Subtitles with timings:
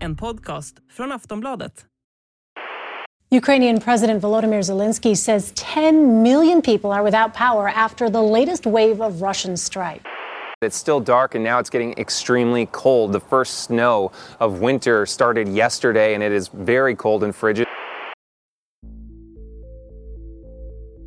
[0.00, 1.84] En podcast från Aftonbladet.
[3.30, 9.00] Ukrainian President Volodymyr Zelensky says 10 million people are without power after the latest wave
[9.00, 10.00] of Russian strike.
[10.64, 13.12] It's still dark and now it's getting extremely cold.
[13.12, 17.66] The first snow of winter started yesterday and it is very cold and frigid.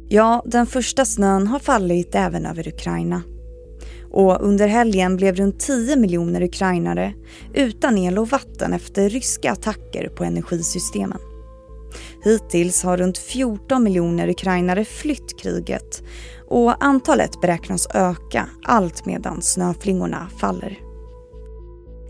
[0.10, 3.22] Ja, den första snön har fallit även över Ukraina.
[4.14, 7.14] Och under helgen blev runt 10 miljoner ukrainare
[7.54, 11.20] utan el och vatten efter ryska attacker på energisystemen.
[12.24, 16.04] Hittills har runt 14 miljoner ukrainare flytt kriget
[16.50, 20.80] och antalet beräknas öka allt medan snöflingorna faller.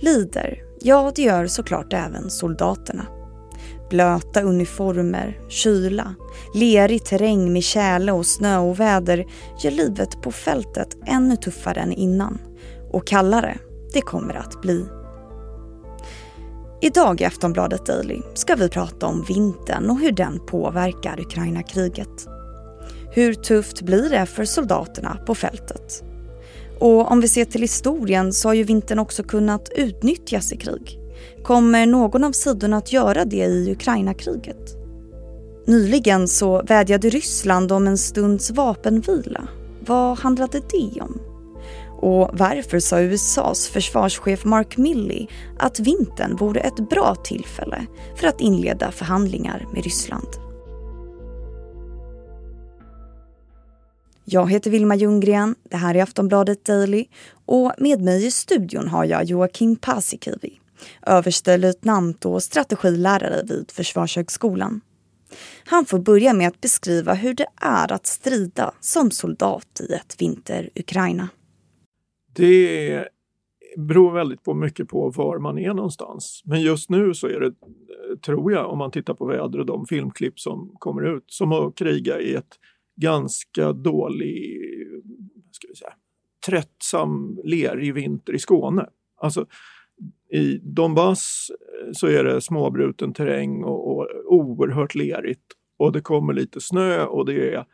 [0.01, 3.05] Lider, ja det gör såklart även soldaterna.
[3.93, 6.15] Blöta uniformer, kyla,
[6.53, 9.25] lerig terräng med tjäle och snöoväder
[9.63, 12.37] gör livet på fältet ännu tuffare än innan.
[12.91, 13.57] Och kallare
[13.93, 14.85] det kommer att bli.
[16.81, 22.27] Idag i Aftonbladet Daily ska vi prata om vintern och hur den påverkar Ukraina-kriget.
[23.11, 26.03] Hur tufft blir det för soldaterna på fältet?
[26.79, 31.02] Och om vi ser till historien så har ju vintern också kunnat utnyttjas i krig.
[31.43, 34.77] Kommer någon av sidorna att göra det i Ukraina-kriget?
[35.67, 39.47] Nyligen så vädjade Ryssland om en stunds vapenvila.
[39.85, 41.21] Vad handlade det om?
[41.99, 45.27] Och varför sa USAs försvarschef Mark Milley
[45.59, 50.27] att vintern vore ett bra tillfälle för att inleda förhandlingar med Ryssland?
[54.25, 57.05] Jag heter Vilma Ljunggren, det här är Aftonbladet Daily
[57.45, 60.59] och med mig i studion har jag Joakim Paasikivi,
[61.01, 64.81] överstelöjtnant och strategilärare vid Försvarshögskolan.
[65.65, 70.15] Han får börja med att beskriva hur det är att strida som soldat i ett
[70.19, 71.29] vinter-Ukraina.
[72.35, 73.07] Det
[73.77, 76.41] beror väldigt på mycket på var man är någonstans.
[76.45, 77.53] Men just nu så är det,
[78.25, 81.75] tror jag, om man tittar på väder och de filmklipp som kommer ut, som att
[81.75, 82.59] kriga i ett
[82.95, 84.61] ganska dålig,
[85.51, 85.93] ska vi säga,
[86.45, 88.89] tröttsam, lerig vinter i Skåne.
[89.21, 89.45] Alltså,
[90.33, 95.45] i Donbass eh, så är det småbruten terräng och, och oerhört lerigt
[95.77, 97.65] och det kommer lite snö och det är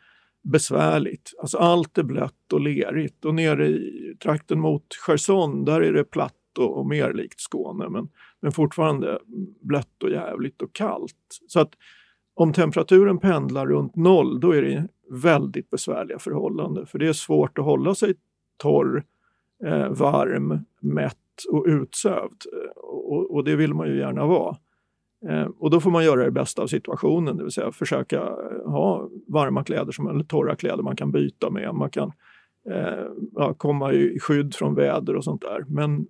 [0.44, 1.34] besvärligt.
[1.42, 6.03] Alltså allt är blött och lerigt och nere i trakten mot Cherson där är det
[6.03, 8.09] platt och, och mer likt Skåne men,
[8.42, 9.20] men fortfarande
[9.62, 11.40] blött och jävligt och kallt.
[11.47, 11.72] Så att
[12.34, 17.58] om temperaturen pendlar runt noll då är det väldigt besvärliga förhållanden för det är svårt
[17.58, 18.14] att hålla sig
[18.58, 19.03] torr,
[19.66, 24.57] eh, varm, mätt och utsövd eh, och, och det vill man ju gärna vara.
[25.29, 28.72] Eh, och då får man göra det bästa av situationen, det vill säga försöka eh,
[28.72, 31.75] ha varma kläder som, eller torra kläder man kan byta med.
[31.75, 32.11] Man kan
[32.69, 33.05] eh,
[33.35, 35.66] ja, komma i skydd från väder och sånt där.
[35.67, 36.07] Men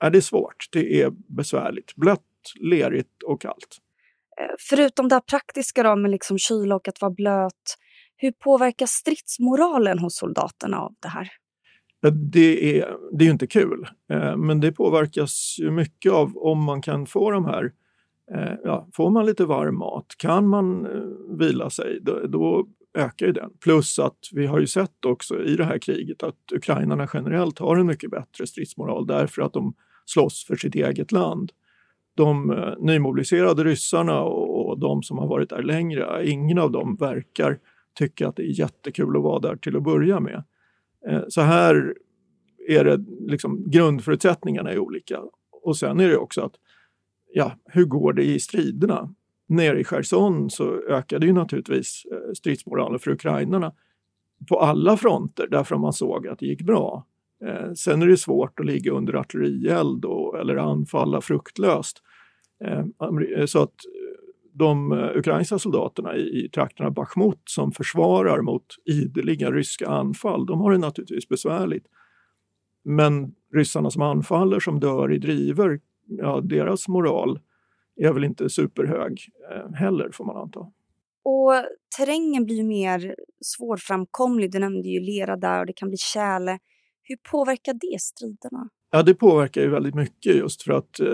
[0.00, 1.96] är det svårt, det är besvärligt.
[1.96, 2.20] Blött,
[2.60, 3.78] lerigt och kallt.
[4.68, 7.76] Förutom det praktiska då med liksom kyla och att vara blöt,
[8.16, 11.28] hur påverkas stridsmoralen hos soldaterna av det här?
[12.02, 16.64] Det är, det är ju inte kul, eh, men det påverkas ju mycket av om
[16.64, 17.72] man kan få de här
[18.34, 22.66] eh, ja, får man lite varm mat, kan man eh, vila sig, då, då
[22.98, 23.50] ökar ju den.
[23.64, 27.76] Plus att vi har ju sett också i det här kriget att ukrainarna generellt har
[27.76, 29.74] en mycket bättre stridsmoral därför att de
[30.06, 31.52] slåss för sitt eget land.
[32.14, 37.58] De nymobiliserade ryssarna och de som har varit där längre, ingen av dem verkar
[37.98, 40.44] tycka att det är jättekul att vara där till att börja med.
[41.08, 41.94] Eh, så här
[42.68, 45.20] är det liksom grundförutsättningarna är olika.
[45.62, 46.54] Och sen är det också att
[47.32, 49.14] ja, hur går det i striderna?
[49.46, 53.72] Nere i Cherson så ökade ju naturligtvis eh, stridsmoralen för ukrainarna
[54.48, 57.06] på alla fronter därför att man såg att det gick bra.
[57.44, 62.02] Eh, sen är det svårt att ligga under artillerield och, eller anfalla fruktlöst.
[62.64, 62.84] Eh,
[63.46, 63.74] så att
[64.52, 70.72] de ukrainska soldaterna i, i trakterna Bachmut som försvarar mot ideliga ryska anfall, de har
[70.72, 71.86] det naturligtvis besvärligt.
[72.84, 77.40] Men ryssarna som anfaller, som dör i driver, ja, deras moral
[77.96, 79.20] är väl inte superhög
[79.52, 80.60] eh, heller får man anta.
[81.24, 81.52] Och
[81.96, 84.52] terrängen blir ju mer svårframkomlig.
[84.52, 86.58] Du nämnde ju lera där och det kan bli tjäle.
[87.02, 88.68] Hur påverkar det striderna?
[88.90, 91.06] Ja, det påverkar ju väldigt mycket just för att eh,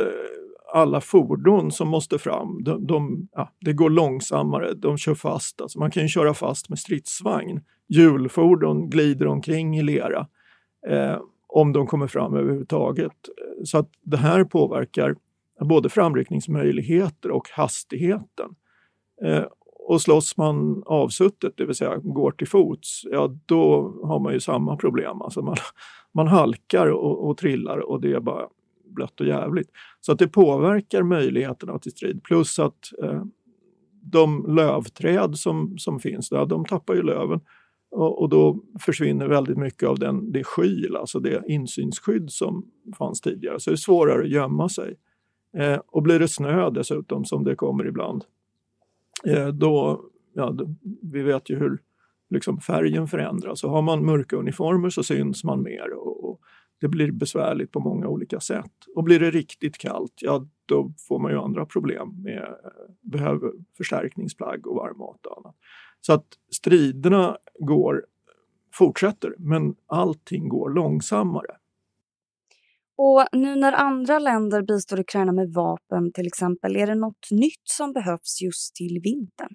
[0.72, 5.60] alla fordon som måste fram, de, de ja, det går långsammare, de kör fast.
[5.60, 7.60] Alltså man kan ju köra fast med stridsvagn.
[7.88, 10.26] Hjulfordon glider omkring i lera.
[10.88, 11.18] Eh,
[11.48, 13.12] om de kommer fram överhuvudtaget.
[13.64, 15.16] Så att det här påverkar
[15.60, 18.54] både framryckningsmöjligheter och hastigheten.
[19.24, 19.44] Eh,
[19.88, 24.40] och slåss man avsuttet, det vill säga går till fots, ja då har man ju
[24.40, 25.22] samma problem.
[25.22, 25.56] Alltså man,
[26.12, 28.46] man halkar och, och trillar och det är bara
[28.86, 29.70] blött och jävligt.
[30.00, 32.22] Så att det påverkar möjligheterna till strid.
[32.22, 33.24] Plus att eh,
[34.02, 37.40] de lövträd som, som finns där, de tappar ju löven.
[37.90, 42.66] Och, och, då försvinner väldigt mycket av den, det skyl, alltså det insynsskydd som
[42.98, 43.60] fanns tidigare.
[43.60, 44.96] Så det är svårare att gömma sig.
[45.56, 48.24] Eh, och blir det snö dessutom, som det kommer ibland,
[49.26, 50.04] eh, då,
[50.34, 50.56] ja,
[51.02, 51.78] vi vet ju hur
[52.30, 53.60] liksom, färgen förändras.
[53.60, 56.15] Så har man mörka uniformer så syns man mer och,
[56.80, 58.72] det blir besvärligt på många olika sätt.
[58.94, 63.52] Och blir det riktigt kallt, ja då får man ju andra problem med eh, behöver
[63.76, 65.56] förstärkningsplagg och varm mat och annat.
[66.00, 68.06] Så att striderna går,
[68.74, 71.56] fortsätter, men allting går långsammare.
[72.98, 77.62] Och nu när andra länder bistår Ukraina med vapen till exempel, är det något nytt
[77.64, 79.54] som behövs just till vintern?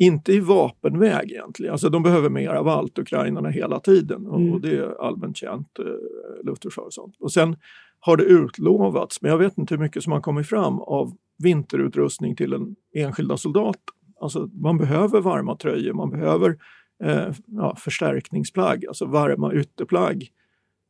[0.00, 1.72] Inte i vapenväg egentligen.
[1.72, 4.26] Alltså de behöver mer av allt, ukrainarna, hela tiden.
[4.26, 4.52] Mm.
[4.52, 7.16] Och det är allmänt känt, eh, luftförsvar och sånt.
[7.20, 7.56] Och sen
[8.00, 11.12] har det utlovats, men jag vet inte hur mycket som har kommit fram av
[11.42, 13.94] vinterutrustning till den enskilda soldaten.
[14.20, 16.56] Alltså man behöver varma tröjor, man behöver
[17.04, 20.30] eh, ja, förstärkningsplagg, alltså varma ytterplagg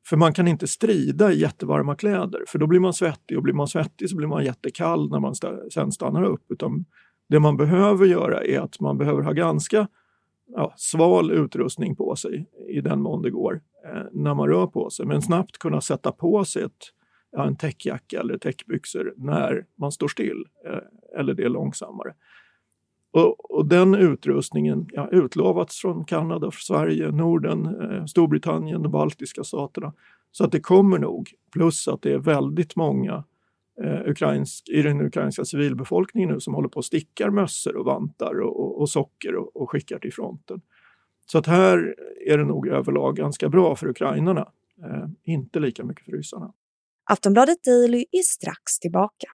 [0.08, 3.55] för man kan inte strida i jättevarma kläder för då blir man svettig och blir
[3.55, 6.44] man svettig så blir man jättekall när man st sen stannar upp.
[6.52, 6.84] Utan
[7.28, 9.88] det man behöver göra är att man behöver ha ganska
[10.46, 14.90] ja, sval utrustning på sig i den mån det går eh, när man rör på
[14.90, 15.06] sig.
[15.06, 16.92] Men snabbt kunna sätta på sig ett,
[17.30, 22.14] ja, en täckjacka eller täckbyxor när man står still eh, eller det är långsammare.
[23.10, 29.92] Och, och, den utrustningen ja, utlovats från Kanada, Sverige, Norden, eh, Storbritannien, de baltiska staterna.
[30.32, 31.31] Så att det kommer nog.
[31.52, 33.24] Plus att det är väldigt många
[33.84, 38.40] Eh, ukrainsk, i den ukrainska civilbefolkningen nu som håller på att stickar mössor och vantar
[38.40, 40.60] och, och, och socker och, och, skickar till fronten.
[41.26, 41.94] Så att här
[42.26, 44.52] är det nog överlag ganska bra för ukrainarna.
[44.84, 46.52] Eh, inte lika mycket för ryssarna.
[47.10, 49.26] Aftonbladet Daily är strax tillbaka.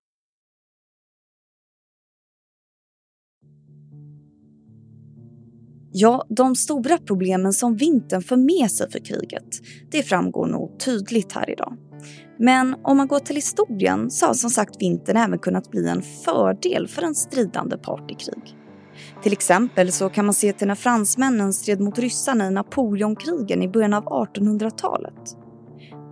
[5.97, 9.49] Ja, de stora problemen som vintern för med sig för kriget,
[9.91, 11.77] det framgår nog tydligt här idag.
[12.39, 16.03] Men om man går till historien så har som sagt vintern även kunnat bli en
[16.03, 18.57] fördel för en stridande part i krig.
[19.23, 23.69] Till exempel så kan man se till när fransmännen stred mot ryssarna i Napoleonkrigen i
[23.69, 25.37] början av 1800-talet.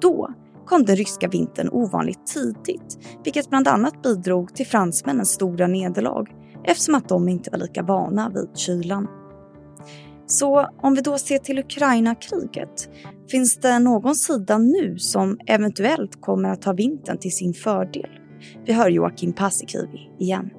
[0.01, 0.35] Då
[0.67, 6.27] kom den ryska vintern ovanligt tidigt, vilket bland annat bidrog till fransmännens stora nederlag
[6.65, 9.09] eftersom att de inte var lika vana vid kylan.
[10.27, 12.89] Så om vi då ser till Ukraina-kriget,
[13.33, 18.09] finns det någon sida nu som eventuellt kommer att ta vintern till sin fördel?
[18.67, 20.51] Vi hör Joakim Paasikivi igen.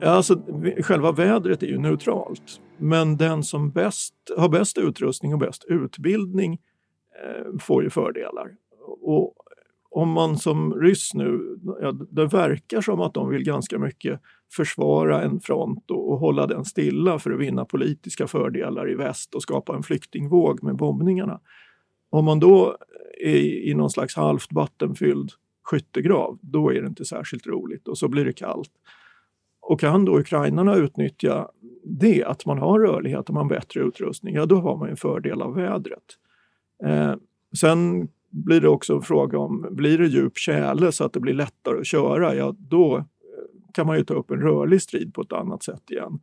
[0.00, 0.42] Ja, alltså,
[0.82, 6.52] själva vädret är ju neutralt, men den som bäst, har bäst utrustning och bäst utbildning
[6.52, 8.50] eh, får ju fördelar.
[9.02, 9.34] Och
[9.90, 15.22] om man som ryss nu, ja, det verkar som att de vill ganska mycket försvara
[15.22, 19.42] en front och, och, hålla den stilla för att vinna politiska fördelar i väst och
[19.42, 21.40] skapa en flyktingvåg med bombningarna.
[22.10, 22.76] Om man då
[23.20, 25.30] är i, i någon slags halvt vattenfylld
[25.62, 28.70] skyttegrav, då är det inte särskilt roligt och så blir det kallt.
[29.60, 31.48] Och kan då ukrainarna utnyttja
[31.84, 34.96] det, att man har rörlighet och man har bättre utrustning, ja då har man en
[34.96, 36.04] fördel av vädret.
[36.84, 37.14] Eh,
[37.60, 41.34] sen blir det också en fråga om, blir det djup tjäle så att det blir
[41.34, 43.04] lättare att köra, ja då
[43.74, 46.20] kan man ju ta upp en rörlig strid på ett annat sätt igen.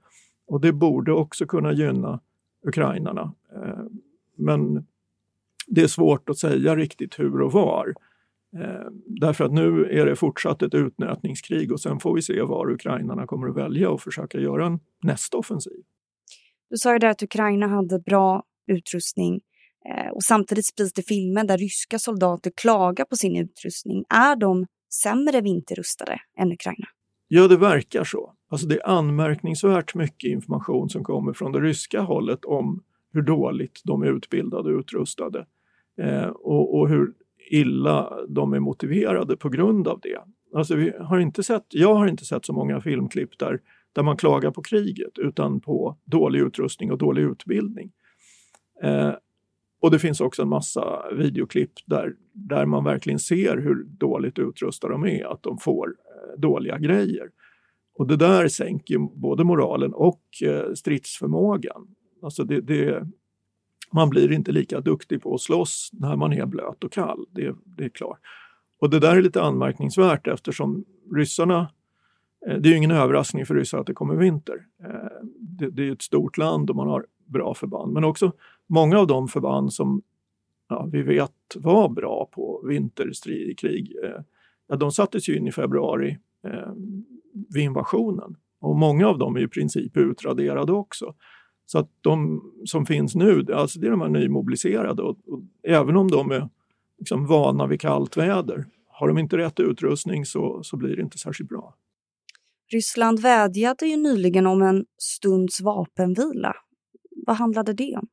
[0.48, 2.20] Och det borde också kunna gynna
[2.68, 3.34] ukrainarna.
[3.56, 3.86] Eh,
[4.38, 4.88] men
[5.68, 7.94] det är svårt att säga riktigt hur och var.
[8.56, 12.72] Eh, därför att nu är det fortsatt ett utnötningskrig och sen får vi se var
[12.72, 15.84] ukrainarna kommer att välja och försöka göra en nästa offensiv.
[16.70, 19.42] Du sa ju där att Ukraina hade bra utrustning
[19.90, 24.06] eh, och samtidigt sprids det filmer där ryska soldater klagar på sin utrustning.
[24.10, 24.66] Är de
[25.04, 26.88] sämre vinterrustade än Ukraina?
[27.28, 28.34] Ja, det verkar så.
[28.50, 33.82] Alltså det är anmärkningsvärt mycket information som kommer från det ryska hållet om hur dåligt
[33.84, 35.46] de är utbildade och utrustade
[36.02, 37.14] eh, och, och, hur
[37.52, 40.20] illa de är motiverade på grund av det.
[40.56, 43.60] Alltså vi har inte sett, jag har inte sett så många filmklipp där,
[43.94, 47.92] där man klagar på kriget utan på dålig utrustning och dålig utbildning.
[48.84, 49.14] Eh,
[49.82, 54.94] och det finns också en massa videoklipp där, där man verkligen ser hur dåligt utrustade
[54.94, 55.96] de är, att de får
[56.38, 57.30] dåliga grejer.
[57.98, 61.88] Och det där sänker både moralen och eh, stridsförmågan.
[62.22, 63.08] Alltså det, det,
[63.94, 67.56] man blir inte lika duktig på att slåss när man är blöt och kall, det,
[67.66, 68.20] det är klart.
[68.80, 71.72] Och det där är lite anmärkningsvärt eftersom ryssarna
[72.48, 74.66] eh, det är ju ingen överraskning för ryssar att det kommer vinter.
[74.84, 78.32] Eh, det, det är ett stort land och man har bra förband, men också
[78.68, 80.02] många av de förband som
[80.70, 84.22] ja, vi vet var bra på vinterkrig, eh,
[84.68, 86.72] ja, de sattes ju in i februari eh,
[87.54, 88.36] vid invasionen.
[88.60, 91.16] Och många av dem är i princip utraderade också.
[91.66, 95.96] Så att de som finns nu, alltså det är de här nymobiliserade och, och även
[95.96, 96.50] om de är
[97.00, 101.18] liksom vana vid kallt väder, har de inte rätt utrustning så, så blir det inte
[101.18, 101.76] särskilt bra.
[102.72, 106.56] Ryssland vädjade ju nyligen om en stunds vapenvila.
[107.26, 108.08] Vad handlade det om?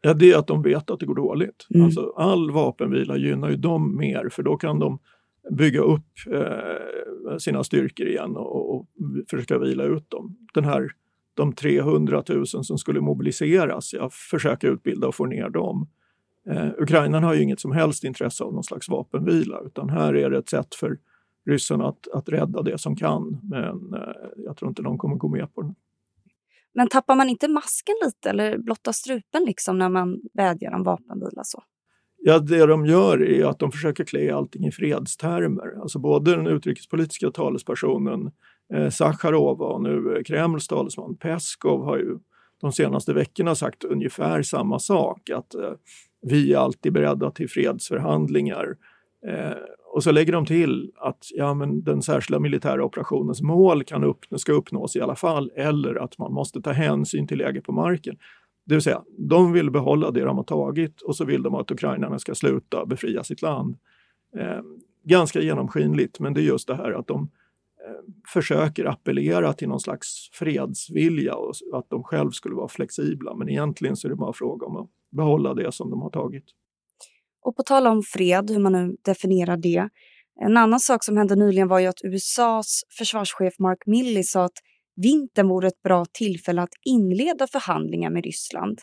[0.00, 1.66] Ja, det är att de vet att det går dåligt.
[1.74, 1.84] Mm.
[1.84, 4.98] Alltså, all vapenvila gynnar ju dem mer för då kan de
[5.50, 8.86] bygga upp eh, sina styrkor igen och, och,
[9.30, 10.36] försöka vila ut dem.
[10.54, 10.92] Den här,
[11.34, 15.88] de 300 000 som skulle mobiliseras, jag försöker utbilda och få ner dem.
[16.48, 20.30] Eh, Ukrainarna har ju inget som helst intresse av någon slags vapenvila utan här är
[20.30, 20.98] det ett sätt för
[21.46, 23.40] ryssarna att, att rädda det som kan.
[23.42, 25.74] Men eh, jag tror inte de kommer gå med på det.
[26.72, 31.44] Men tappar man inte masken lite eller blottar strupen liksom när man vädjar om vapenvila?
[31.44, 31.62] Så?
[32.22, 35.80] Ja, det de gör är att de försöker klä allting i fredstermer.
[35.80, 38.30] Alltså både den utrikespolitiska talespersonen
[38.74, 42.18] eh, Sacharov och nu eh, Kremls talesman Peskov har ju
[42.60, 45.30] de senaste veckorna sagt ungefär samma sak.
[45.30, 45.72] Att eh,
[46.22, 48.76] vi är alltid beredda till fredsförhandlingar.
[49.28, 49.56] Eh,
[49.94, 54.18] och så lägger de till att ja, men den särskilda militära operationens mål kan upp,
[54.36, 58.16] ska uppnås i alla fall eller att man måste ta hänsyn till läget på marken.
[58.70, 61.70] Det vill säga, de vill behålla det de har tagit och så vill de att
[61.70, 63.76] ukrainarna ska sluta befria sitt land.
[64.36, 64.62] Eh,
[65.04, 67.30] ganska genomskinligt, men det är just det här att de
[67.86, 73.34] eh, försöker appellera till någon slags fredsvilja och att de själva skulle vara flexibla.
[73.34, 76.44] Men egentligen så är det bara fråga om att behålla det som de har tagit.
[77.42, 79.88] Och på tal om fred, hur man nu definierar det.
[80.40, 84.58] En annan sak som hände nyligen var ju att USAs försvarschef Mark Milley sa att
[85.02, 88.78] vintern vore ett bra tillfälle att inleda förhandlingar med Ryssland.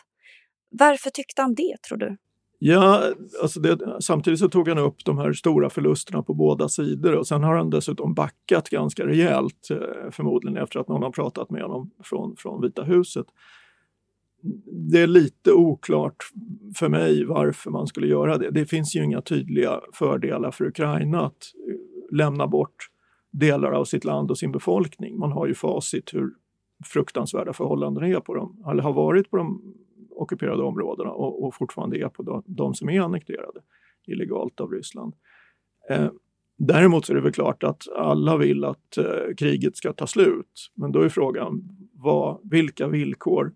[0.70, 2.16] Varför tyckte han det, tror du?
[2.58, 3.02] Ja,
[3.42, 7.26] alltså det, samtidigt så tog han upp de här stora förlusterna på båda sidor och
[7.26, 11.62] sen har han dessutom backat ganska rejält, eh, förmodligen efter att någon har pratat med
[11.62, 13.26] honom från, från Vita huset
[14.66, 16.16] det är lite oklart
[16.74, 18.50] för mig varför man skulle göra det.
[18.50, 22.88] Det finns ju inga tydliga fördelar för Ukraina att eh, lämna bort
[23.30, 25.18] delar av sitt land och sin befolkning.
[25.18, 26.30] Man har ju facit hur
[26.84, 29.74] fruktansvärda förhållanden är på dem, eller har varit på de
[30.10, 33.60] ockuperade områdena och, och fortfarande är på de, de, som är annekterade
[34.06, 35.14] illegalt av Ryssland.
[35.90, 36.10] Eh,
[36.58, 40.70] däremot så är det väl klart att alla vill att eh, kriget ska ta slut.
[40.74, 43.52] Men då är frågan vad, vilka villkor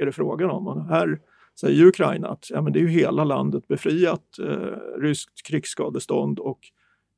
[0.00, 0.66] är det frågan om.
[0.66, 1.20] Och här
[1.60, 6.60] säger Ukraina att ja, men det är ju hela landet befriat, eh, ryskt krigsskadestånd och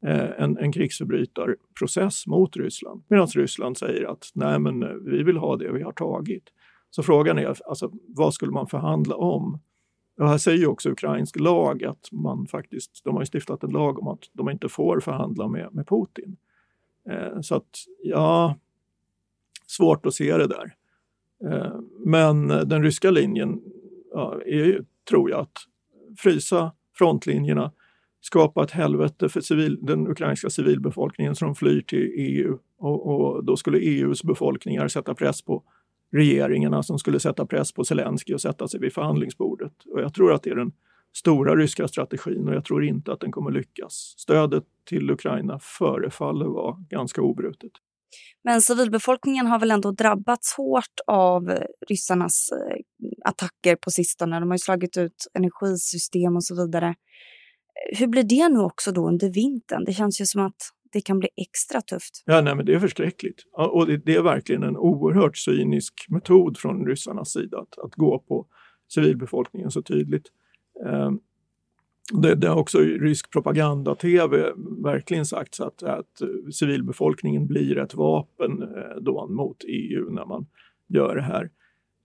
[0.03, 3.03] Eh, en, en krigsförbrytarprocess mot Ryssland.
[3.09, 6.45] Medan Ryssland säger att nej men eh, vi vill ha det vi har tagit.
[6.91, 9.59] Så frågan är alltså, vad skulle man förhandla om?
[10.19, 14.09] Och här säger också ukrainsk lag att man faktiskt, de har stiftat en lag om
[14.09, 16.37] att de inte får förhandla med, med Putin.
[17.11, 18.57] Eh, så att ja,
[19.67, 20.75] svårt att se det där.
[21.45, 23.63] Eh, men eh, den ryska linjen
[24.47, 25.57] är ju, tror jag, att
[26.19, 27.73] frysa frontlinjerna,
[28.21, 33.57] skapa ett helvete för civil, den ukrainska civilbefolkningen som flyr till EU och, och, då
[33.57, 35.63] skulle EUs befolkningar sätta press på
[36.13, 39.73] regeringarna som skulle sätta press på Zelensky och sätta sig vid förhandlingsbordet.
[39.93, 40.73] Och jag tror att det är den
[41.17, 44.15] stora ryska strategin och jag tror inte att den kommer lyckas.
[44.17, 47.73] Stödet till Ukraina förefaller vara ganska obrutet.
[48.45, 51.59] Men civilbefolkningen har väl ändå drabbats hårt av
[51.89, 52.77] ryssarnas eh,
[53.25, 54.41] attacker på sistone.
[54.41, 56.95] De har ju slagit ut energisystem och så vidare.
[57.99, 59.85] Hur blir det nu också då under vintern?
[59.85, 62.23] Det känns ju som att det kan bli extra tufft.
[62.27, 63.43] Ja, nej, men det är förskräckligt.
[63.53, 68.19] Och det, det är verkligen en oerhört cynisk metod från ryssarnas sida att, att gå
[68.19, 68.47] på
[68.89, 70.27] civilbefolkningen så tydligt.
[70.87, 71.11] Eh,
[72.13, 74.53] det, det har också rysk propaganda-tv
[74.85, 76.21] verkligen sagt att, att
[76.53, 80.47] civilbefolkningen blir ett vapen eh, då mot EU när man
[80.89, 81.51] gör det här.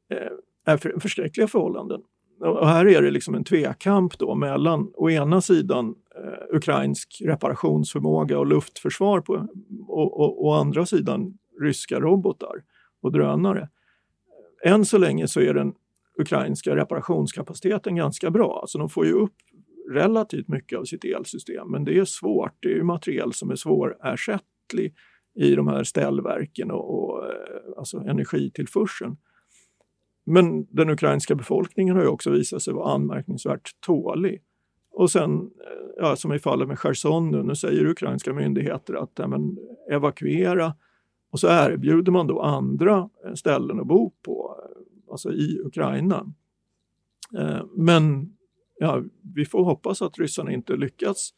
[0.10, 2.02] Eh, är för, förskräckliga förhållanden.
[2.40, 8.40] Och här är det liksom en tvekamp då mellan å ena sidan eh, ukrainsk reparationsförmåga
[8.40, 9.48] och luftförsvar på,
[9.88, 12.64] och, och å andra sidan ryska robotar
[13.02, 13.70] och drönare.
[14.66, 15.74] Än så länge så är den
[16.20, 18.60] ukrainska reparationskapaciteten ganska bra.
[18.62, 19.36] Alltså de får ju upp
[19.92, 21.72] relativt mycket av sitt elsystem.
[21.72, 22.58] Men det är svårt.
[22.60, 24.96] Det är materiel som är svårersättlig
[25.36, 27.32] i de här ställverken och, och eh,
[27.78, 29.18] alltså energitillförseln.
[30.26, 34.42] Men den ukrainska befolkningen har ju också visat sig vara anmärkningsvärt tålig.
[34.92, 39.12] Och sen, eh, ja, som i fallet med Cherson nu, nu säger ukrainska myndigheter att
[39.16, 39.58] ja, men,
[39.90, 40.74] evakuera
[41.32, 46.32] och så erbjuder man då andra eh, ställen att bo på, eh, alltså i Ukraina.
[47.76, 48.36] Men
[48.80, 49.04] ja,
[49.36, 51.34] vi får hoppas att ryssarna inte lyckas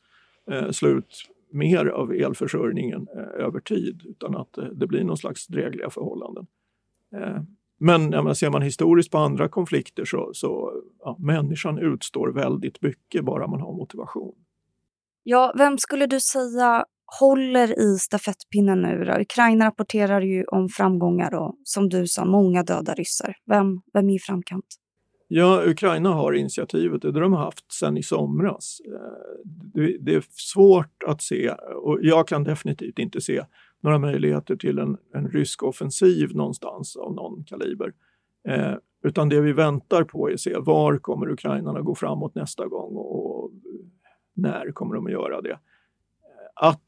[0.71, 6.47] slå ut mer av elförsörjningen över tid utan att det blir någon slags drägliga förhållanden.
[7.79, 13.25] Men ja, ser man historiskt på andra konflikter så, så ja, människan utstår väldigt mycket
[13.25, 14.35] bara man har motivation.
[15.23, 16.85] Ja, vem skulle du säga
[17.19, 19.21] håller i stafettpinnen nu då?
[19.21, 23.35] Ukraina rapporterar ju om framgångar och som du sa, många döda ryssar.
[23.45, 24.65] Vem, vem är i framkant?
[25.27, 28.77] Ja, Ukraina har initiativet, det har de haft sedan i somras.
[28.85, 31.49] Eh, det är svårt att se,
[31.83, 33.43] och jag kan definitivt inte se
[33.81, 37.93] några möjligheter till en, en rysk offensiv någonstans av någon kaliber.
[38.47, 42.67] Eh, utan det vi väntar på är att se var kommer ukrainarna gå framåt nästa
[42.67, 43.51] gång och, och
[44.33, 45.51] när kommer de att göra det.
[45.51, 45.57] Eh,
[46.55, 46.85] att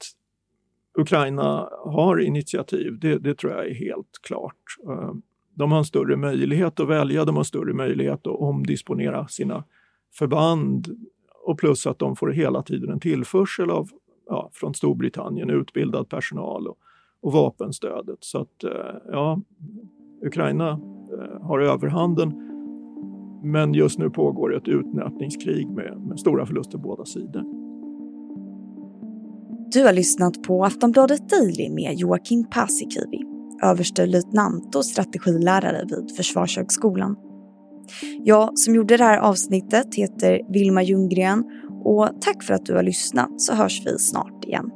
[0.98, 4.55] Ukraina har initiativ, det, det tror jag är helt klart.
[4.88, 5.13] Eh,
[5.53, 9.63] de har en större möjlighet att välja, de har större möjlighet att omdisponera sina
[10.13, 10.88] förband
[11.46, 13.89] och plus att de får hela tiden en tillförsel av
[14.29, 16.77] ja, från Storbritannien, utbildad personal och,
[17.21, 18.17] och vapenstödet.
[18.19, 18.71] Så att eh,
[19.12, 19.41] ja,
[20.25, 22.45] Ukraina eh, har överhanden.
[23.43, 27.43] Men just nu pågår ett utnötningskrig med, med stora förluster på båda sidor.
[29.71, 33.24] Du har lyssnat på Aftonbladet Daily med Joakim Paasikivi,
[33.63, 37.15] överstelöjtnant och strategilärare vid Försvarshögskolan.
[38.24, 41.43] Jag som gjorde det här avsnittet heter Vilma Ljunggren
[41.83, 44.71] och tack för att du har lyssnat så hörs vi snart igen.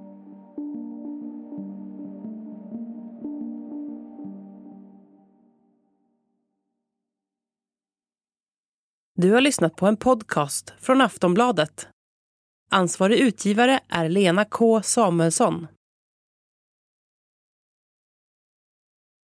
[9.16, 11.88] Du har lyssnat på en podcast från Aftonbladet.
[12.72, 15.68] Ansvarig utgivare är Lena K Samuelsson.